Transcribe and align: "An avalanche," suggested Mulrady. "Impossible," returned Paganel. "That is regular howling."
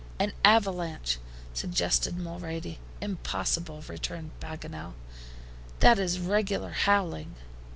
"An 0.17 0.33
avalanche," 0.43 1.19
suggested 1.53 2.17
Mulrady. 2.17 2.79
"Impossible," 3.01 3.83
returned 3.87 4.31
Paganel. 4.39 4.93
"That 5.79 5.99
is 5.99 6.19
regular 6.19 6.71
howling." 6.71 7.35